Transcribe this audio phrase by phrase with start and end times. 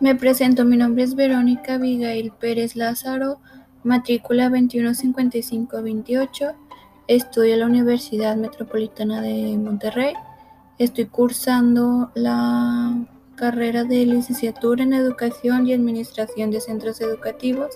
[0.00, 3.38] Me presento, mi nombre es Verónica Abigail Pérez Lázaro,
[3.84, 6.54] matrícula 215528.
[7.06, 10.14] Estudio en la Universidad Metropolitana de Monterrey.
[10.78, 12.96] Estoy cursando la
[13.34, 17.68] carrera de licenciatura en Educación y Administración de Centros Educativos.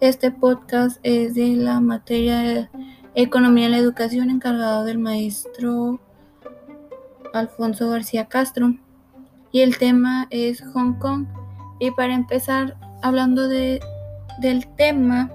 [0.00, 2.70] Este podcast es de la materia
[3.14, 6.00] Economía en la Educación encargado del maestro
[7.34, 8.74] Alfonso García Castro.
[9.50, 11.26] Y el tema es Hong Kong.
[11.82, 13.80] Y para empezar, hablando de,
[14.38, 15.32] del tema,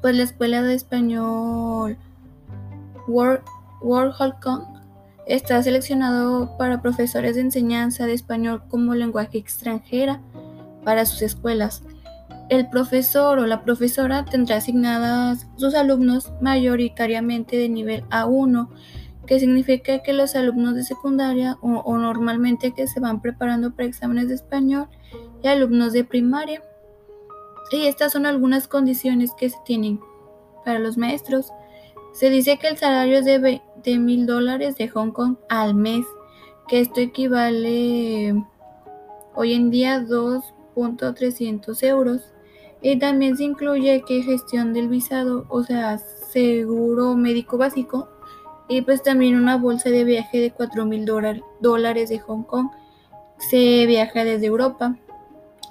[0.00, 1.98] pues la Escuela de Español
[3.08, 3.42] World,
[3.80, 4.62] Hong
[5.26, 10.20] está seleccionado para profesores de enseñanza de español como lenguaje extranjera
[10.84, 11.82] para sus escuelas.
[12.50, 18.68] El profesor o la profesora tendrá asignadas sus alumnos mayoritariamente de nivel A1
[19.28, 24.28] que significa que los alumnos de secundaria o, normalmente que se van preparando para exámenes
[24.28, 24.88] de español
[25.42, 26.62] y alumnos de primaria.
[27.70, 30.00] Y estas son algunas condiciones que se tienen
[30.64, 31.52] para los maestros.
[32.14, 36.06] Se dice que el salario es de, de mil dólares de Hong Kong al mes,
[36.66, 38.34] que esto equivale
[39.34, 42.32] hoy en día 2.300 euros.
[42.80, 48.08] Y también se incluye que gestión del visado, o sea, seguro médico básico,
[48.68, 51.06] y pues también una bolsa de viaje de 4 mil
[51.60, 52.68] dólares de Hong Kong.
[53.38, 54.96] Se viaja desde Europa.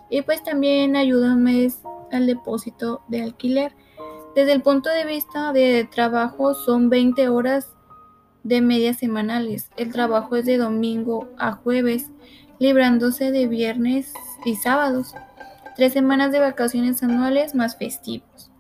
[0.09, 1.73] Y pues también ayuda un
[2.11, 3.73] al depósito de alquiler.
[4.35, 7.75] Desde el punto de vista de trabajo son 20 horas
[8.43, 9.69] de media semanales.
[9.77, 12.09] El trabajo es de domingo a jueves,
[12.57, 14.13] librándose de viernes
[14.45, 15.13] y sábados.
[15.75, 18.51] Tres semanas de vacaciones anuales más festivos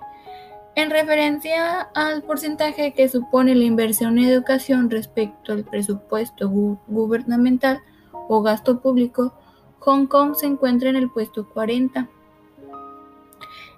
[0.75, 7.79] En referencia al porcentaje que supone la inversión en educación respecto al presupuesto gubernamental
[8.11, 9.35] o gasto público,
[9.85, 12.09] Hong Kong se encuentra en el puesto 40.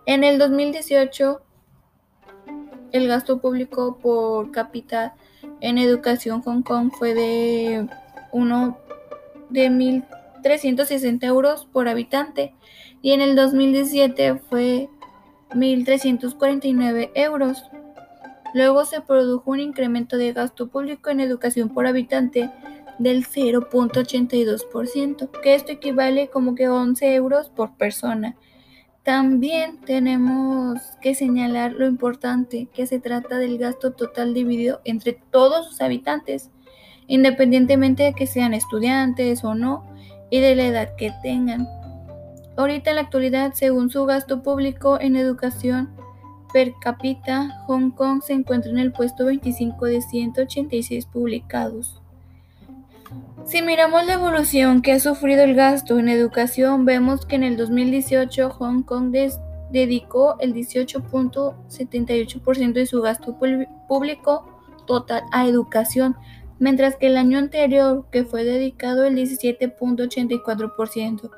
[0.05, 1.41] En el 2018,
[2.91, 5.15] el gasto público por cápita
[5.61, 7.87] en educación Hong Kong fue de
[8.31, 8.77] 1
[9.49, 12.53] de 1.360 euros por habitante
[13.01, 14.89] y en el 2017 fue
[15.49, 17.63] 1.349 euros.
[18.53, 22.51] Luego se produjo un incremento de gasto público en educación por habitante
[22.99, 28.35] del 0.82%, que esto equivale como que 11 euros por persona.
[29.03, 35.67] También tenemos que señalar lo importante que se trata del gasto total dividido entre todos
[35.67, 36.49] sus habitantes,
[37.07, 39.85] independientemente de que sean estudiantes o no
[40.31, 41.67] y de la edad que tengan.
[42.57, 45.93] Ahorita en la actualidad, según su gasto público en educación
[46.51, 52.01] per cápita, Hong Kong se encuentra en el puesto 25 de 186 publicados.
[53.45, 57.57] Si miramos la evolución que ha sufrido el gasto en educación, vemos que en el
[57.57, 59.15] 2018 Hong Kong
[59.71, 63.37] dedicó el 18.78% de su gasto
[63.87, 64.45] público
[64.87, 66.15] total a educación,
[66.59, 71.29] mientras que el año anterior, que fue dedicado el 17.84%.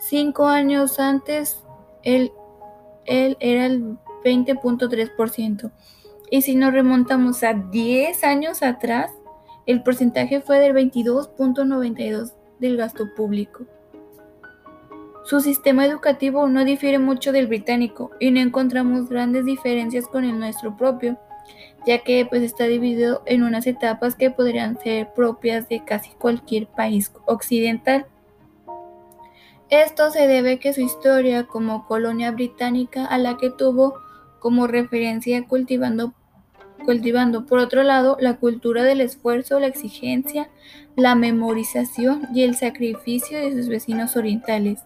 [0.00, 1.62] Cinco años antes,
[2.02, 2.28] era
[3.06, 3.36] el
[4.24, 5.70] 20.3%.
[6.30, 9.10] Y si nos remontamos a 10 años atrás,
[9.66, 13.64] el porcentaje fue del 22.92 del gasto público.
[15.24, 20.38] Su sistema educativo no difiere mucho del británico y no encontramos grandes diferencias con el
[20.38, 21.18] nuestro propio.
[21.86, 26.66] ya que pues está dividido en unas etapas que podrían ser propias de casi cualquier
[26.66, 28.06] país occidental.
[29.68, 33.98] Esto se debe que su historia como colonia británica a la que tuvo
[34.38, 36.14] como referencia cultivando
[36.84, 40.48] cultivando por otro lado la cultura del esfuerzo, la exigencia,
[40.96, 44.80] la memorización y el sacrificio de sus vecinos orientales.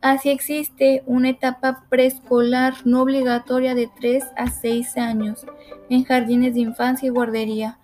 [0.00, 5.46] Así existe una etapa preescolar no obligatoria de 3 a 6 años
[5.88, 7.78] en jardines de infancia y guardería,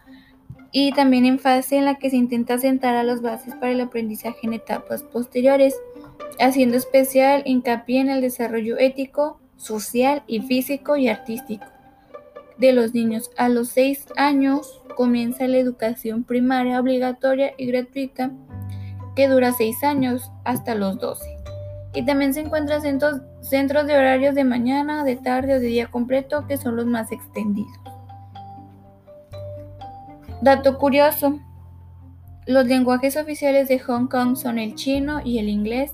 [0.72, 3.80] y también en fase en la que se intenta sentar a las bases para el
[3.80, 5.76] aprendizaje en etapas posteriores,
[6.40, 11.66] haciendo especial hincapié en el desarrollo ético, social y físico y artístico
[12.58, 13.30] de los niños.
[13.36, 18.30] A los 6 años comienza la educación primaria obligatoria y gratuita
[19.16, 21.24] que dura 6 años hasta los 12.
[21.94, 25.86] Y también se encuentran centros, centros de horarios de mañana, de tarde o de día
[25.86, 27.72] completo que son los más extendidos.
[30.42, 31.40] Dato curioso.
[32.46, 35.90] Los lenguajes oficiales de Hong Kong son el chino y el inglés.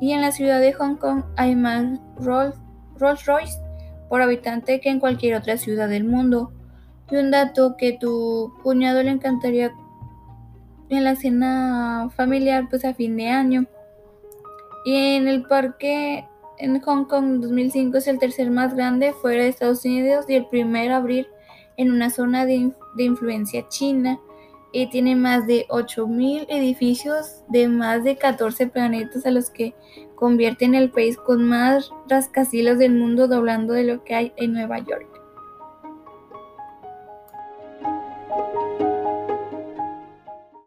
[0.00, 2.56] Y en la ciudad de Hong Kong hay más Rolls
[2.98, 3.63] Royce
[4.08, 6.52] por habitante que en cualquier otra ciudad del mundo.
[7.10, 9.72] Y un dato que tu cuñado le encantaría
[10.88, 13.66] en la cena familiar pues a fin de año.
[14.84, 16.26] Y en el parque
[16.58, 20.46] en Hong Kong 2005 es el tercer más grande fuera de Estados Unidos y el
[20.46, 21.26] primero a abrir
[21.76, 24.20] en una zona de, de influencia china
[24.74, 29.72] y tiene más de 8.000 edificios de más de 14 planetas a los que
[30.16, 34.80] convierten el país con más rascacielos del mundo doblando de lo que hay en Nueva
[34.80, 35.13] York.